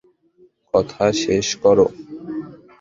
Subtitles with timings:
[0.73, 1.87] কথা শেষ করো।